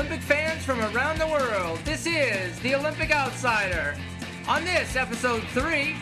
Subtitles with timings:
[0.00, 1.78] Olympic fans from around the world.
[1.84, 3.94] This is the Olympic Outsider.
[4.48, 5.94] On this, episode 3,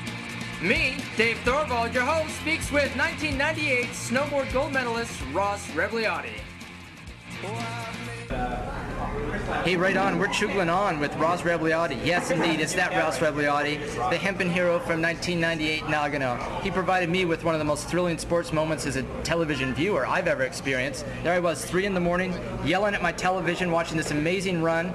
[0.63, 6.39] me, Dave Thorvald, your host, speaks with 1998 snowboard gold medalist Ross Rebagliati.
[9.49, 10.19] Hey, right on.
[10.19, 12.05] We're chugging on with Ross Rebagliati.
[12.05, 13.79] Yes, indeed, it's that Ross Rebagliati,
[14.11, 16.61] the hempen hero from 1998 Nagano.
[16.61, 20.07] He provided me with one of the most thrilling sports moments as a television viewer
[20.07, 21.07] I've ever experienced.
[21.23, 24.93] There I was, 3 in the morning, yelling at my television, watching this amazing run.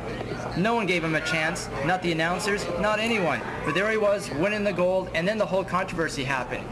[0.56, 3.42] No one gave him a chance, not the announcers, not anyone.
[3.66, 6.64] But there he was, winning the gold, and then the whole controversy happened.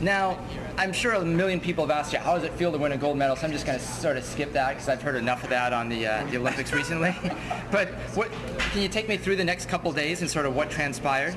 [0.00, 0.38] Now,
[0.76, 2.98] I'm sure a million people have asked you, how does it feel to win a
[2.98, 3.34] gold medal?
[3.34, 5.72] So I'm just going to sort of skip that because I've heard enough of that
[5.72, 7.16] on the, uh, the Olympics recently.
[7.72, 10.70] but what, can you take me through the next couple days and sort of what
[10.70, 11.34] transpired?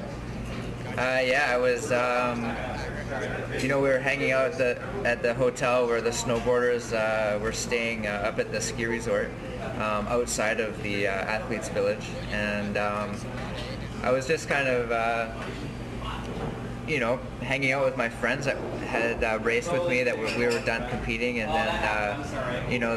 [0.97, 2.53] Uh, yeah, I was, um,
[3.61, 7.39] you know, we were hanging out at the, at the hotel where the snowboarders uh,
[7.39, 9.29] were staying uh, up at the ski resort
[9.75, 12.05] um, outside of the uh, athletes village.
[12.31, 13.15] And um,
[14.03, 15.31] I was just kind of uh,
[16.89, 20.25] you know, hanging out with my friends that had uh, raced with me that we,
[20.37, 22.95] we were done competing, and then, uh, you know,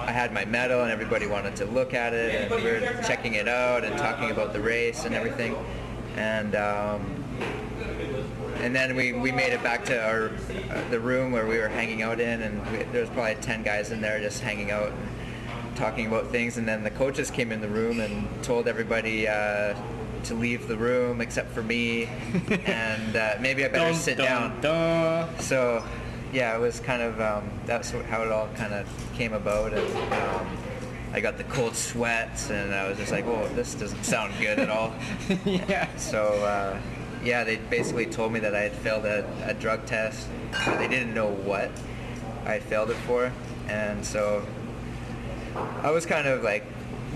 [0.00, 3.34] I had my medal, and everybody wanted to look at it, and we were checking
[3.34, 5.56] it out and talking about the race and everything,
[6.16, 7.24] and um,
[8.56, 10.30] and then we, we made it back to our
[10.70, 13.62] uh, the room where we were hanging out in, and we, there was probably ten
[13.62, 14.88] guys in there just hanging out.
[14.88, 15.08] And,
[15.76, 19.74] talking about things and then the coaches came in the room and told everybody uh,
[20.28, 22.04] to leave the room except for me,
[22.66, 24.60] and uh, maybe I better dun, sit dun, down.
[24.60, 25.38] Dun.
[25.40, 25.84] So,
[26.32, 30.12] yeah, it was kind of um, that's how it all kind of came about, and
[30.12, 30.46] um,
[31.12, 34.58] I got the cold sweats, and I was just like, "Oh, this doesn't sound good
[34.58, 34.92] at all."
[35.44, 35.94] yeah.
[35.96, 36.24] So.
[36.44, 36.78] Uh,
[37.24, 40.28] yeah, they basically told me that I had failed a, a drug test.
[40.64, 41.72] but They didn't know what
[42.44, 43.32] I failed it for,
[43.66, 44.46] and so
[45.82, 46.64] I was kind of like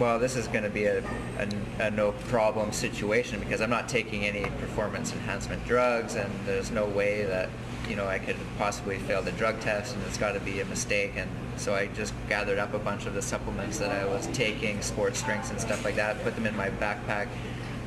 [0.00, 1.04] well, this is going to be a,
[1.38, 6.70] a, a, no problem situation because I'm not taking any performance enhancement drugs, and there's
[6.70, 7.50] no way that
[7.86, 10.64] you know I could possibly fail the drug test, and it's got to be a
[10.64, 11.12] mistake.
[11.16, 14.80] And so I just gathered up a bunch of the supplements that I was taking,
[14.80, 17.28] sports drinks and stuff like that, put them in my backpack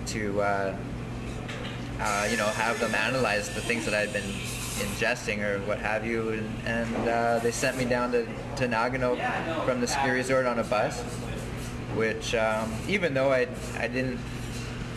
[0.08, 0.76] to uh,
[2.00, 4.30] uh, you know have them analyze the things that I'd been
[4.84, 8.26] ingesting or what have you, and, and uh, they sent me down to,
[8.58, 11.04] to Nagano from the ski resort on a bus
[11.96, 14.20] which um, even though I, I didn't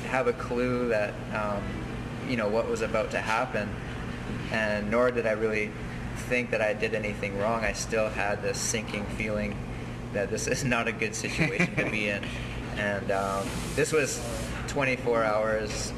[0.09, 1.63] have a clue that um,
[2.29, 3.69] you know what was about to happen
[4.53, 5.71] and nor did I really
[6.29, 9.57] think that I did anything wrong I still had this sinking feeling
[10.13, 12.23] that this is not a good situation to be in.
[12.77, 14.23] And um, this was
[14.69, 15.95] 24 hours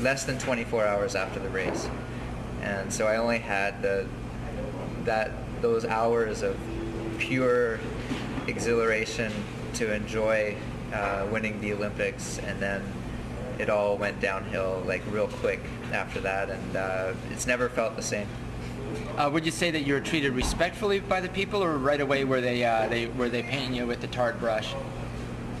[0.00, 1.88] less than 24 hours after the race.
[2.62, 4.08] And so I only had the
[5.04, 5.30] that
[5.62, 6.58] those hours of
[7.18, 7.78] pure
[8.48, 9.32] exhilaration
[9.76, 10.56] to enjoy
[10.92, 12.82] uh, winning the Olympics, and then
[13.58, 15.60] it all went downhill like real quick
[15.92, 18.26] after that, and uh, it's never felt the same.
[19.16, 22.24] Uh, would you say that you were treated respectfully by the people, or right away
[22.24, 24.74] were they uh, they were they painting you with the tarred brush?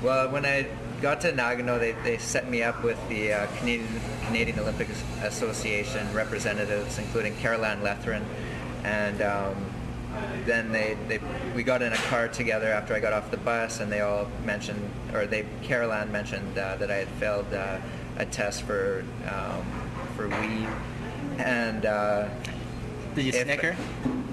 [0.02, 0.66] Well, when I
[1.02, 3.88] got to Nagano, they, they set me up with the uh, Canadian
[4.26, 4.88] Canadian Olympic
[5.22, 8.22] Association representatives, including Carol Anne Letheren,
[8.84, 9.54] and um,
[10.44, 11.20] then they, they
[11.54, 14.28] we got in a car together after I got off the bus, and they all
[14.44, 17.78] mentioned, or they Carol Anne mentioned uh, that I had failed uh,
[18.16, 19.64] a test for um,
[20.16, 20.68] for weed,
[21.38, 22.28] and uh,
[23.14, 23.76] did you if, snicker?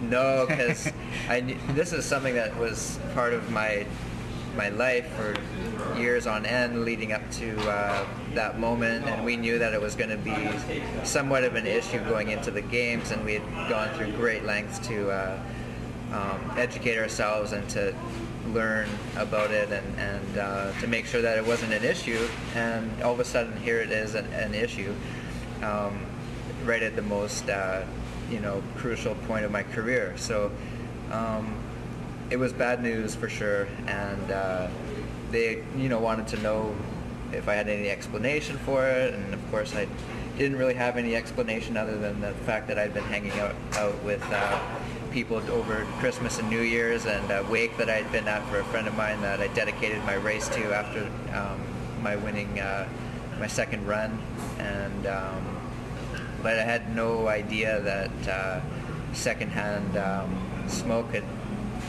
[0.02, 0.92] No, because
[1.30, 3.86] I this is something that was part of my
[4.56, 5.36] my life for
[6.00, 8.06] years on end leading up to uh,
[8.36, 10.36] that moment and we knew that it was going to be
[11.04, 14.80] somewhat of an issue going into the games and we had gone through great lengths
[14.80, 15.40] to uh,
[16.14, 17.96] um, educate ourselves and to
[18.50, 22.28] learn about it and, and uh, to make sure that it wasn't an issue.
[22.56, 24.94] And all of a sudden, here it is an, an issue,
[25.62, 26.06] um,
[26.64, 27.84] right at the most, uh,
[28.30, 30.14] you know, crucial point of my career.
[30.18, 30.52] So
[31.12, 31.56] um,
[32.30, 34.68] it was bad news for sure, and uh,
[35.32, 36.76] they, you know, wanted to know
[37.32, 39.88] if I had any explanation for it, and of course I
[40.38, 44.04] didn't really have any explanation other than the fact that I'd been hanging out, out
[44.04, 44.60] with uh,
[45.14, 48.64] people over Christmas and New Year's and a wake that I'd been at for a
[48.66, 51.06] friend of mine that I dedicated my race to after
[51.38, 51.62] um,
[52.02, 52.90] my winning uh,
[53.40, 54.20] my second run.
[54.58, 55.62] And um,
[56.42, 58.62] but I had no idea that uh,
[59.14, 61.24] secondhand um, smoke could,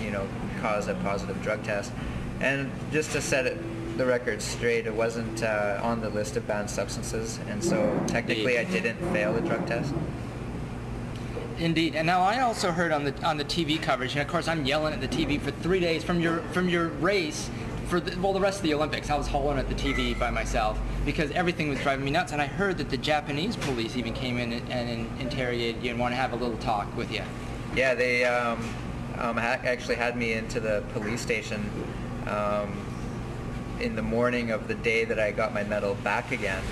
[0.02, 0.28] you know,
[0.60, 1.92] cause a positive drug test.
[2.40, 3.58] And just to set it
[3.96, 8.58] the record straight, it wasn't uh, on the list of banned substances, and so technically
[8.58, 9.94] I didn't fail the drug test.
[11.64, 14.49] Indeed, and now I also heard on the on the TV coverage, and of course
[14.49, 17.49] I'm yelling at the TV for three days from your from your race
[17.87, 19.08] for the, well the rest of the Olympics.
[19.08, 22.32] I was hauling at the TV by myself because everything was driving me nuts.
[22.32, 25.99] And I heard that the Japanese police even came in and, and interrogated you and
[25.99, 27.22] want to have a little talk with you.
[27.75, 28.62] Yeah, they um,
[29.17, 31.70] um, actually had me into the police station
[32.26, 32.76] um,
[33.81, 36.62] in the morning of the day that I got my medal back again,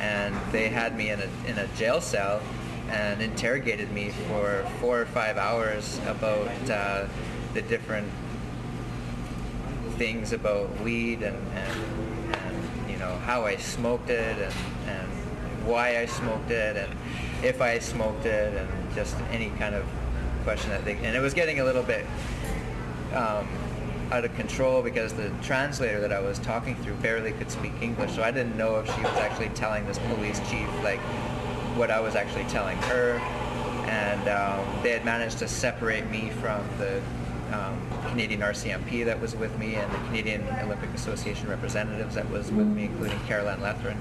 [0.00, 2.42] and they had me in a in a jail cell
[2.92, 7.06] and interrogated me for four or five hours about uh,
[7.54, 8.08] the different
[9.96, 14.54] things about weed and, and, and you know how I smoked it and,
[14.88, 16.92] and why I smoked it and
[17.42, 19.84] if I smoked it and just any kind of
[20.44, 22.04] question that they and it was getting a little bit
[23.14, 23.48] um,
[24.10, 28.12] out of control because the translator that I was talking through barely could speak English
[28.12, 31.00] so I didn't know if she was actually telling this police chief like
[31.76, 33.20] what I was actually telling her
[33.92, 37.02] and um, they had managed to separate me from the
[37.52, 37.78] um,
[38.08, 42.66] Canadian RCMP that was with me and the Canadian Olympic Association representatives that was with
[42.66, 43.96] me, including Caroline Letheren,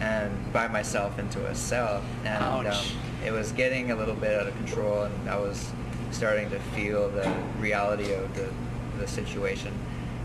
[0.00, 2.02] and by myself into a cell.
[2.24, 2.84] And um,
[3.24, 5.70] it was getting a little bit out of control, and I was
[6.10, 8.52] starting to feel the reality of the,
[8.98, 9.72] the situation.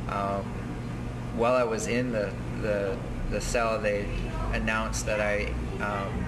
[0.09, 0.43] Um,
[1.35, 2.97] while I was in the, the,
[3.29, 4.05] the cell, they
[4.53, 6.25] announced that I um,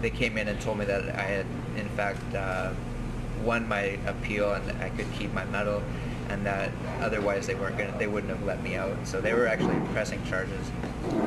[0.00, 1.46] they came in and told me that I had,
[1.76, 2.72] in fact, uh,
[3.44, 5.82] won my appeal and I could keep my medal,
[6.28, 8.94] and that otherwise they weren't gonna, they wouldn't have let me out.
[9.04, 10.70] So they were actually pressing charges.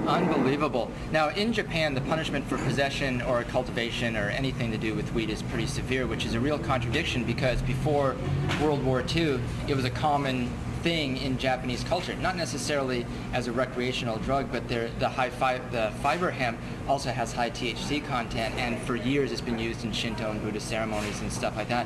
[0.08, 0.92] Unbelievable.
[1.12, 5.30] Now, in Japan, the punishment for possession or cultivation or anything to do with weed
[5.30, 8.16] is pretty severe, which is a real contradiction because before
[8.62, 13.52] World War II, it was a common thing in Japanese culture, not necessarily as a
[13.52, 18.80] recreational drug, but the high fi- the fiber hemp also has high THC content, and
[18.82, 21.86] for years it's been used in Shinto and Buddhist ceremonies and stuff like that.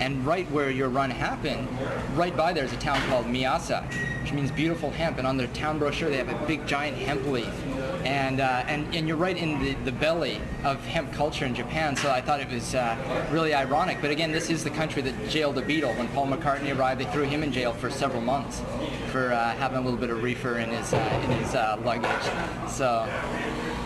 [0.00, 1.68] And right where your run happened,
[2.16, 3.84] right by there is a town called Miasa,
[4.22, 5.18] which means beautiful hemp.
[5.18, 7.52] And on their town brochure, they have a big giant hemp leaf.
[8.04, 11.96] And, uh, and, and you're right in the, the belly of hemp culture in Japan,
[11.96, 12.96] so I thought it was uh,
[13.30, 13.98] really ironic.
[14.02, 15.96] But again, this is the country that jailed a Beatle.
[15.96, 18.60] When Paul McCartney arrived, they threw him in jail for several months
[19.10, 22.10] for uh, having a little bit of reefer in his, uh, in his uh, luggage.
[22.70, 23.08] So,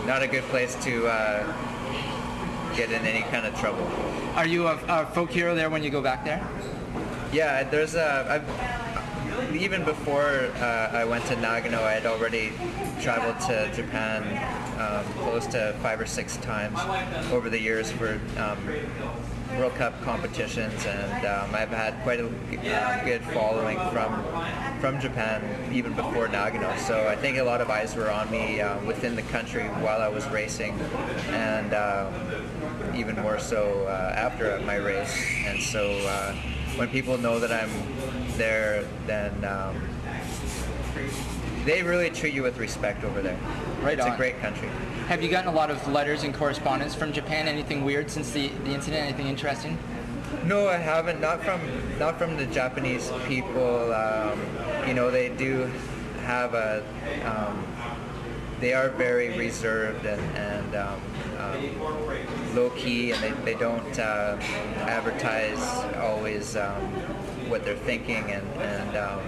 [0.05, 3.85] Not a good place to uh, get in any kind of trouble.
[4.35, 6.45] Are you a, a, folk hero there when you go back there?
[7.31, 8.25] Yeah, there's a.
[8.27, 8.88] I've,
[9.53, 12.53] even before uh, I went to Nagano, I had already
[13.01, 14.23] traveled to Japan
[14.79, 16.79] um, close to five or six times
[17.31, 18.57] over the years for um,
[19.57, 24.23] World Cup competitions, and um, I've had quite a uh, good following from
[24.79, 25.43] from Japan
[25.73, 26.77] even before Nagano.
[26.77, 30.01] So I think a lot of eyes were on me uh, within the country while
[30.01, 30.79] I was racing,
[31.31, 32.09] and uh,
[32.95, 35.17] even more so uh, after my race.
[35.45, 36.33] And so uh,
[36.75, 37.69] when people know that I'm
[38.39, 39.79] there, then um,
[41.65, 43.37] they really treat you with respect over there.
[43.83, 44.13] Right it's on.
[44.13, 44.69] a great country.
[45.07, 47.47] Have you gotten a lot of letters and correspondence from Japan?
[47.47, 49.03] Anything weird since the, the incident?
[49.03, 49.77] Anything interesting?
[50.45, 51.21] No, I haven't.
[51.21, 51.61] Not from
[51.99, 53.93] not from the Japanese people.
[53.93, 54.39] Um,
[54.87, 55.69] you know, they do
[56.25, 56.83] have a.
[57.25, 57.65] Um,
[58.59, 61.01] they are very reserved and, and um,
[61.39, 64.37] um, low key, and they, they don't uh,
[64.81, 65.61] advertise
[65.95, 66.93] always um,
[67.49, 68.31] what they're thinking.
[68.31, 69.19] And, and um,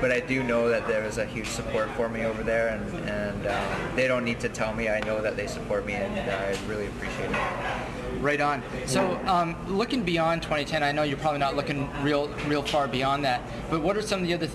[0.00, 3.08] but I do know that there is a huge support for me over there, and,
[3.08, 4.88] and um, they don't need to tell me.
[4.88, 8.20] I know that they support me, and I really appreciate it.
[8.20, 8.62] Right on.
[8.86, 13.24] So, um, looking beyond 2010, I know you're probably not looking real, real far beyond
[13.24, 13.42] that.
[13.70, 14.48] But what are some of the other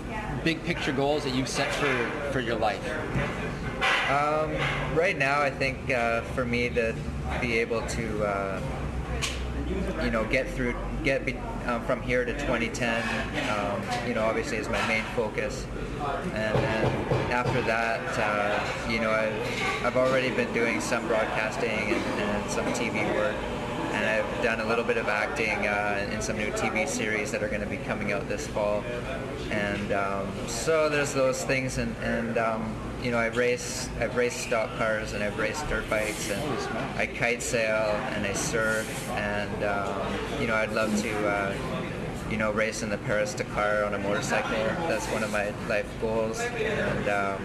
[0.44, 2.84] big picture goals that you've set for, for your life?
[4.10, 4.56] Um,
[4.96, 6.96] right now, I think uh, for me to
[7.41, 8.62] be able to, uh,
[10.03, 13.03] you know, get through, get be, um, from here to 2010,
[13.50, 15.65] um, you know, obviously is my main focus.
[16.34, 22.22] And then after that, uh, you know, I've, I've already been doing some broadcasting and,
[22.22, 23.36] and some TV work.
[23.91, 27.41] And I've done a little bit of acting uh, in some new TV series that
[27.41, 28.84] are going to be coming out this fall.
[29.89, 34.41] And um, so there's those things, and, and um, you know, I've raced, I've raced
[34.41, 36.43] stock cars and I've raced dirt bikes and
[36.96, 41.55] I kite sail and I surf and um, you know, I'd love to, uh,
[42.29, 44.51] you know, race in the Paris Dakar on a motorcycle.
[44.88, 46.39] That's one of my life goals.
[46.39, 47.43] And um,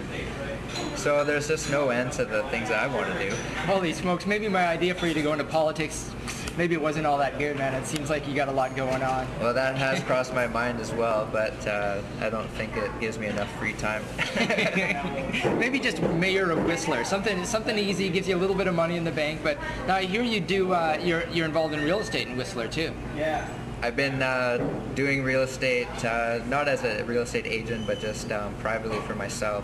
[0.97, 3.35] so there's just no end to the things I want to do.
[3.65, 4.27] Holy smokes!
[4.27, 6.11] Maybe my idea for you to go into politics,
[6.57, 7.75] maybe it wasn't all that good, man.
[7.75, 9.27] It seems like you got a lot going on.
[9.41, 13.19] Well, that has crossed my mind as well, but uh, I don't think it gives
[13.19, 14.03] me enough free time.
[15.59, 18.97] maybe just mayor of Whistler, something something easy, gives you a little bit of money
[18.97, 19.41] in the bank.
[19.43, 20.73] But now I hear you do.
[20.73, 22.93] Uh, you're you're involved in real estate in Whistler too.
[23.17, 23.49] Yeah.
[23.83, 24.57] I've been uh,
[24.95, 29.15] doing real estate, uh, not as a real estate agent, but just um, privately for
[29.15, 29.63] myself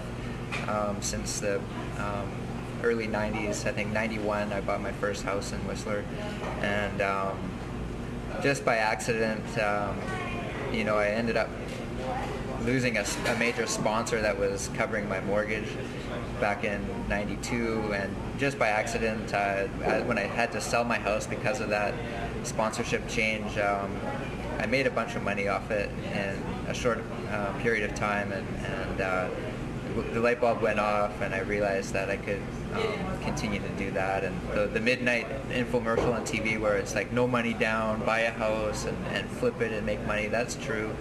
[0.68, 1.56] um, since the
[1.98, 2.30] um,
[2.82, 3.66] early 90s.
[3.66, 6.04] I think 91, I bought my first house in Whistler.
[6.60, 7.38] And um,
[8.42, 9.98] just by accident, um,
[10.72, 11.48] you know, I ended up
[12.62, 15.68] losing a, a major sponsor that was covering my mortgage
[16.40, 19.64] back in 92 and just by accident uh,
[20.02, 21.94] when I had to sell my house because of that
[22.42, 23.98] sponsorship change um,
[24.58, 28.32] I made a bunch of money off it in a short uh, period of time
[28.32, 29.30] and, and uh,
[30.12, 32.42] the light bulb went off and I realized that I could
[32.74, 37.12] um, continue to do that and the, the, midnight infomercial on TV where it's like
[37.12, 40.94] no money down buy a house and, and flip it and make money that's true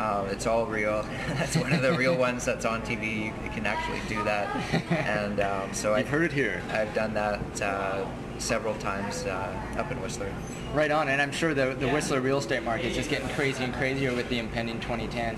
[0.00, 1.02] um, it's all real.
[1.28, 3.26] that's one of the real ones that's on TV.
[3.26, 4.48] You, can actually do that,
[4.90, 6.62] and um, so I've heard it here.
[6.70, 8.06] I've done that uh,
[8.38, 10.32] several times uh, up in Whistler.
[10.72, 13.64] Right on, and I'm sure the the Whistler real estate market is just getting crazier
[13.64, 15.36] and crazier with the impending 2010.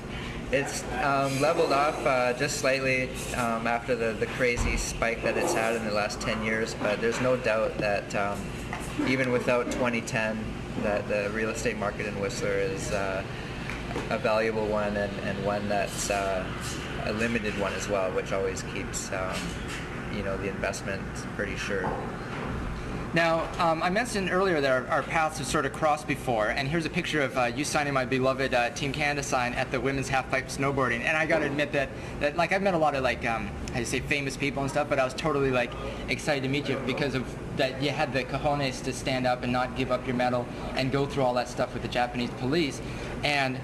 [0.53, 5.55] It's um, leveled off uh, just slightly um, after the, the crazy spike that it's
[5.55, 8.39] had in the last 10 years, but there's no doubt that um,
[9.09, 10.45] even without 2010,
[10.83, 13.25] that the real estate market in Whistler is uh,
[14.11, 16.45] a valuable one and, and one that's uh,
[17.05, 19.35] a limited one as well, which always keeps um,
[20.15, 21.03] you know the investment
[21.35, 21.91] pretty sure.
[23.15, 26.67] Now, um, I mentioned earlier that our, our, paths have sort of crossed before, and
[26.67, 29.79] here's a picture of uh, you signing my beloved uh, Team Canada sign at the
[29.79, 31.01] women's halfpipe snowboarding.
[31.01, 31.91] And I got to admit that,
[32.21, 34.71] that, like, I've met a lot of, like, um, how you say, famous people and
[34.71, 35.71] stuff, but I was totally, like,
[36.09, 37.27] excited to meet you because of
[37.59, 40.91] that you had the cojones to stand up and not give up your medal and
[40.91, 42.81] go through all that stuff with the Japanese police.
[43.25, 43.61] And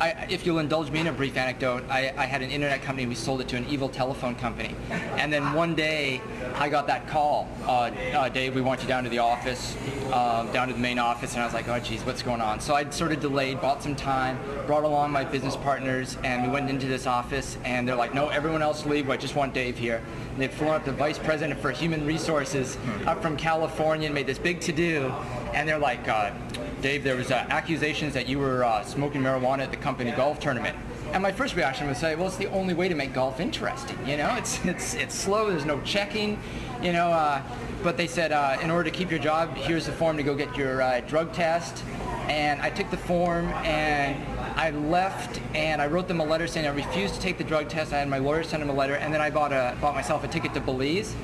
[0.00, 3.02] I, if you'll indulge me in a brief anecdote, I, I, had an internet company.
[3.02, 6.22] And we sold it to an evil telephone company, and then one day
[6.54, 7.48] I got that call.
[7.64, 9.76] Uh, uh, Dave, we want you down to the office,
[10.12, 12.60] um, down to the main office, and I was like, oh geez, what's going on?
[12.60, 16.48] So I sort of delayed, bought some time, brought along my business partners, and we
[16.48, 17.58] went into this office.
[17.64, 19.10] And they're like, no, everyone else leave.
[19.10, 20.02] I just want Dave here.
[20.32, 24.26] And they've flown up the vice president for human resources up from California and made
[24.26, 25.12] this big to do.
[25.54, 26.08] And they're like.
[26.08, 26.32] Uh,
[26.80, 30.40] Dave, there was uh, accusations that you were uh, smoking marijuana at the company golf
[30.40, 30.74] tournament.
[31.12, 33.98] And my first reaction was say, well, it's the only way to make golf interesting.
[34.06, 35.50] You know, it's it's it's slow.
[35.50, 36.38] There's no checking.
[36.82, 37.42] You know, uh,
[37.82, 40.34] but they said uh, in order to keep your job, here's the form to go
[40.34, 41.84] get your uh, drug test.
[42.28, 44.16] And I took the form and
[44.56, 47.68] I left and I wrote them a letter saying I refused to take the drug
[47.68, 47.92] test.
[47.92, 50.24] I had my lawyer send them a letter, and then I bought a bought myself
[50.24, 51.14] a ticket to Belize.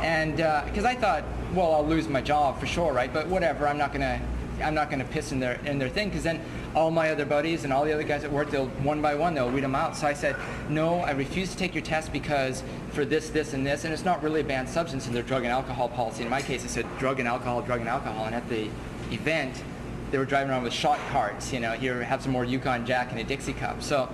[0.00, 1.24] And because uh, I thought,
[1.54, 3.12] well, I'll lose my job for sure, right?
[3.12, 4.20] But whatever, I'm not gonna
[4.62, 6.40] I'm not going to piss in their in their thing because then
[6.74, 9.34] all my other buddies and all the other guys at work, they'll one by one
[9.34, 9.96] they'll read them out.
[9.96, 10.36] So I said,
[10.68, 14.04] no, I refuse to take your test because for this, this, and this, and it's
[14.04, 16.22] not really a banned substance in their drug and alcohol policy.
[16.22, 18.68] In my case, it said drug and alcohol, drug and alcohol, and at the
[19.10, 19.62] event,
[20.10, 23.10] they were driving around with shot carts, You know, here have some more Yukon Jack
[23.10, 23.82] and a Dixie cup.
[23.82, 24.08] So.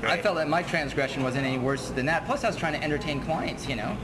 [0.00, 0.12] Right.
[0.12, 2.24] I felt that my transgression wasn't any worse than that.
[2.24, 3.96] Plus, I was trying to entertain clients, you know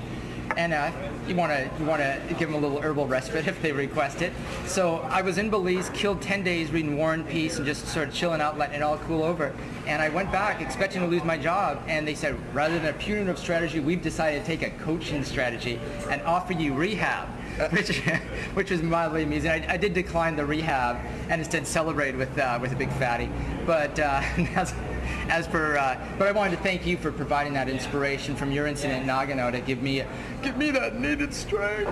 [0.56, 0.90] and uh,
[1.26, 4.22] you want to you want to give them a little herbal respite if they request
[4.22, 4.32] it.
[4.66, 8.08] So I was in Belize, killed 10 days reading War and Peace and just sort
[8.08, 9.54] of chilling out, letting it all cool over.
[9.86, 12.98] And I went back expecting to lose my job, and they said rather than a
[12.98, 15.78] punitive strategy, we've decided to take a coaching strategy
[16.10, 17.28] and offer you rehab.
[17.70, 18.00] which,
[18.54, 19.48] which was mildly amusing.
[19.48, 20.96] I, I, did decline the rehab
[21.28, 23.30] and instead celebrated with uh, with a big fatty.
[23.64, 24.20] But uh,
[25.28, 28.66] as for, uh, but I wanted to thank you for providing that inspiration from your
[28.66, 30.04] incident in Nagano to give me,
[30.42, 31.90] give me that needed strength.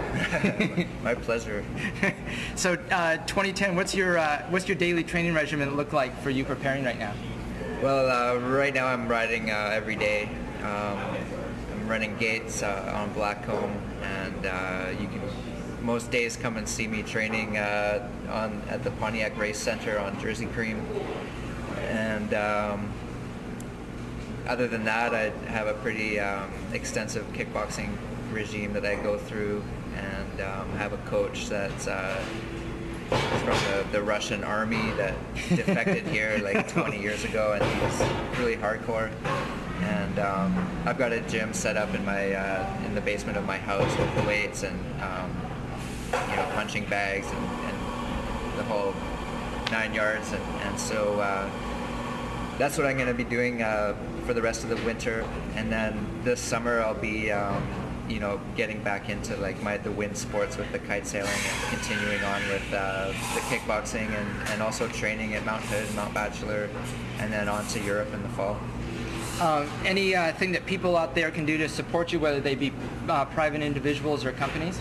[1.03, 1.65] My pleasure.
[2.57, 3.77] so, uh, 2010.
[3.77, 7.15] What's your uh, what's your daily training regimen look like for you preparing right now?
[7.83, 10.29] Well, uh, right now I'm riding uh, every day.
[10.63, 10.99] Um,
[11.73, 15.21] I'm running gates uh, on Blackcomb, and you can
[15.83, 20.47] most days come and see me training on at the Pontiac Race Center on Jersey
[20.47, 20.87] Cream
[21.93, 22.93] and um,
[24.49, 27.91] other than that, I have a pretty um, extensive kickboxing
[28.33, 29.63] regime that I go through,
[29.97, 32.23] and um, have a coach that's uh,
[33.09, 35.15] from the, the, Russian army that
[35.51, 39.11] defected here like 20 years ago, and he's really hardcore.
[39.83, 43.45] And um, I've got a gym set up in my uh, in the basement of
[43.45, 45.31] my house with weights and um,
[46.31, 47.79] you know punching bags and, and,
[48.57, 48.95] the whole
[49.71, 51.21] nine yards, and, and so.
[51.21, 51.51] Uh,
[52.59, 55.27] that's what I'm going to be doing uh, for the rest of the winter,
[55.57, 57.63] and then this summer I'll be, um,
[58.09, 61.77] you know, getting back into like my the wind sports with the kite sailing and
[61.77, 66.15] continuing on with uh, the kickboxing and, and also training at Mount Hood, and Mount
[66.15, 66.69] Bachelor,
[67.19, 68.59] and then on to Europe in the fall.
[69.41, 72.55] Um, any uh, thing that people out there can do to support you, whether they
[72.55, 72.73] be
[73.09, 74.81] uh, private individuals or companies?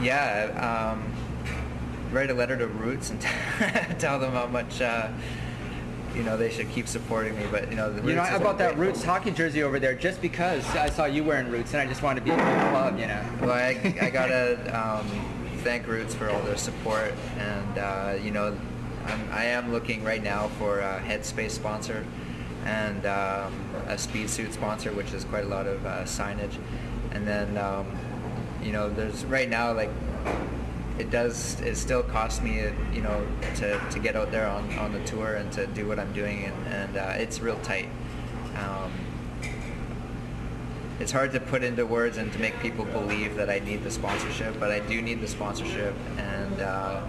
[0.00, 0.94] Yeah.
[0.94, 1.12] Um,
[2.12, 3.20] write a letter to Roots and
[4.00, 5.08] tell them how much uh,
[6.14, 7.44] you know they should keep supporting me.
[7.50, 10.20] But you know, the You know, I bought that Roots hockey jersey over there just
[10.20, 12.70] because I saw you wearing Roots, and I just wanted to be a part the
[12.70, 12.98] club.
[12.98, 13.24] You know.
[13.40, 15.06] Well, I, I gotta um,
[15.58, 18.56] thank Roots for all their support, and uh, you know,
[19.06, 22.04] I'm, I am looking right now for a Headspace sponsor
[22.64, 23.52] and um,
[23.86, 26.56] a Speed Suit sponsor, which is quite a lot of uh, signage,
[27.12, 27.86] and then um,
[28.62, 29.90] you know, there's right now like
[30.98, 34.92] it does it still costs me you know to, to get out there on, on
[34.92, 37.88] the tour and to do what I'm doing and, and uh, it's real tight.
[38.56, 38.92] Um,
[41.00, 43.90] it's hard to put into words and to make people believe that I need the
[43.90, 47.00] sponsorship, but I do need the sponsorship, and uh,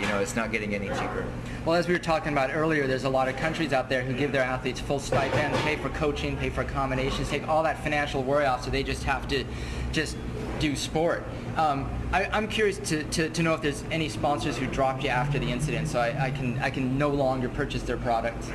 [0.00, 1.24] you know it's not getting any cheaper.
[1.64, 4.14] Well, as we were talking about earlier, there's a lot of countries out there who
[4.14, 8.24] give their athletes full stipend, pay for coaching, pay for accommodations, take all that financial
[8.24, 9.44] worry off, so they just have to
[9.92, 10.16] just
[10.58, 11.24] do sport.
[11.56, 15.10] Um, I, I'm curious to, to, to know if there's any sponsors who dropped you
[15.10, 18.50] after the incident, so I, I can I can no longer purchase their product.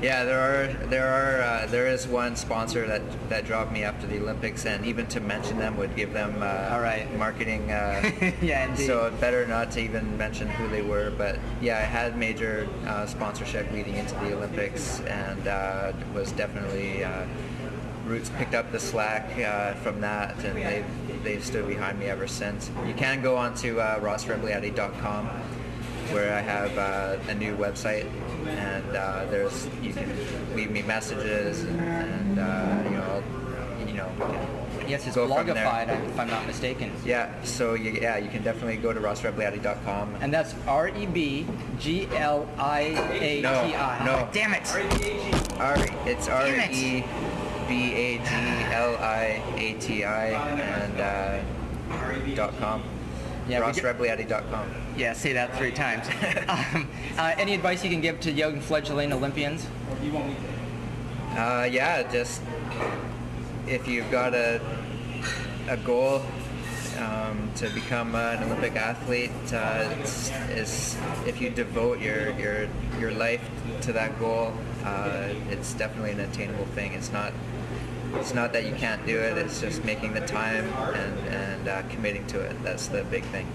[0.00, 4.06] Yeah, there are there are uh, there is one sponsor that that dropped me after
[4.06, 7.12] the Olympics, and even to mention them would give them uh, All right.
[7.16, 7.70] marketing.
[7.72, 8.10] Uh,
[8.42, 8.86] Yeah, indeed.
[8.86, 11.10] So better not to even mention who they were.
[11.10, 17.04] But yeah, I had major uh, sponsorship leading into the Olympics, and uh, was definitely.
[18.06, 22.26] Roots picked up the slack uh, from that, and they've, they've stood behind me ever
[22.26, 22.70] since.
[22.86, 25.26] You can go on to uh, rossrebagliati.com,
[26.10, 28.06] where I have uh, a new website,
[28.46, 30.10] and uh, there's you can
[30.56, 33.22] leave me messages, and, and uh, you know, I'll-
[33.86, 34.08] you know,
[34.88, 36.90] Yes, it's blogified, if I'm not mistaken.
[37.04, 40.16] Yeah, so you, yeah, you can definitely go to rossrebagliati.com.
[40.20, 41.46] And that's R E B
[41.78, 42.80] G L I
[43.12, 44.04] A T I.
[44.04, 44.28] No, no.
[44.32, 44.62] Damn it!
[45.60, 46.74] R, it's R Damn it.
[46.76, 47.04] E
[47.72, 48.24] B A G
[48.74, 52.82] L I A T I and uh, dot com.
[53.48, 54.66] Yeah, rossrebagliati.com.
[54.94, 56.06] Yeah, say that three times.
[56.48, 59.66] um, uh, any advice you can give to young fledgling Olympians?
[61.30, 62.42] Uh, yeah, just
[63.66, 64.60] if you've got a
[65.68, 66.20] a goal
[66.98, 72.68] um, to become an Olympic athlete, uh, it's, is if you devote your your
[73.00, 73.40] your life
[73.80, 74.52] to that goal,
[74.84, 76.92] uh, it's definitely an attainable thing.
[76.92, 77.32] It's not
[78.14, 79.38] it's not that you can't do it.
[79.38, 82.62] It's just making the time and and uh, committing to it.
[82.62, 83.46] That's the big thing.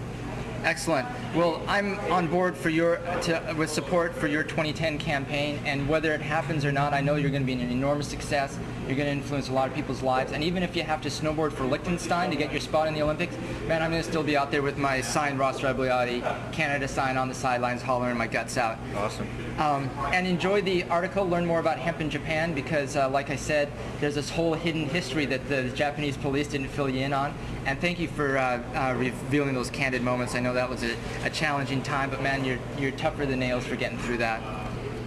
[0.64, 1.08] Excellent.
[1.36, 6.14] Well, I'm on board for your to, with support for your 2010 campaign, and whether
[6.14, 8.58] it happens or not, I know you're going to be an enormous success.
[8.88, 11.10] You're going to influence a lot of people's lives, and even if you have to
[11.10, 13.36] snowboard for Liechtenstein to get your spot in the Olympics,
[13.68, 17.18] man, I'm going to still be out there with my signed Ross Rebagliati Canada sign
[17.18, 18.78] on the sidelines, hollering my guts out.
[18.96, 19.28] Awesome.
[19.58, 23.36] Um, and enjoy the article, learn more about hemp in Japan because, uh, like I
[23.36, 23.70] said,
[24.00, 27.34] there's this whole hidden history that the Japanese police didn't fill you in on.
[27.66, 30.34] And thank you for uh, uh, revealing those candid moments.
[30.34, 30.96] I know that was a,
[31.26, 34.42] a challenging time, but man, you're, you're tougher than nails for getting through that.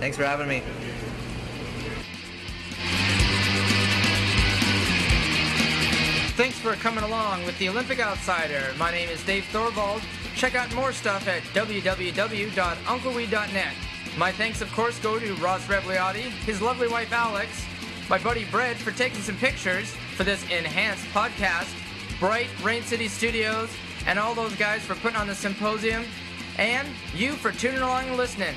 [0.01, 0.63] Thanks for having me.
[6.41, 8.73] Thanks for coming along with the Olympic Outsider.
[8.79, 10.01] My name is Dave Thorvald.
[10.35, 13.75] Check out more stuff at www.uncleweed.net.
[14.17, 17.67] My thanks, of course, go to Ross Rebagliati, his lovely wife Alex,
[18.09, 21.75] my buddy Brett for taking some pictures for this enhanced podcast,
[22.19, 23.69] Bright Rain City Studios,
[24.07, 26.07] and all those guys for putting on the symposium,
[26.57, 28.55] and you for tuning along and listening.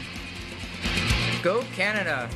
[1.41, 2.29] Go Canada!